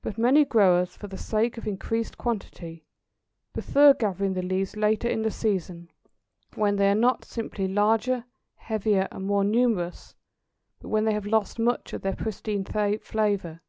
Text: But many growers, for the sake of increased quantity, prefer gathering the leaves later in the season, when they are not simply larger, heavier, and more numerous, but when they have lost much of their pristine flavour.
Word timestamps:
But 0.00 0.16
many 0.16 0.44
growers, 0.44 0.96
for 0.96 1.08
the 1.08 1.18
sake 1.18 1.58
of 1.58 1.66
increased 1.66 2.16
quantity, 2.16 2.86
prefer 3.52 3.92
gathering 3.92 4.34
the 4.34 4.44
leaves 4.44 4.76
later 4.76 5.08
in 5.08 5.22
the 5.22 5.30
season, 5.32 5.90
when 6.54 6.76
they 6.76 6.88
are 6.88 6.94
not 6.94 7.24
simply 7.24 7.66
larger, 7.66 8.26
heavier, 8.54 9.08
and 9.10 9.26
more 9.26 9.42
numerous, 9.42 10.14
but 10.78 10.90
when 10.90 11.04
they 11.04 11.14
have 11.14 11.26
lost 11.26 11.58
much 11.58 11.92
of 11.92 12.02
their 12.02 12.14
pristine 12.14 12.64
flavour. 12.64 13.60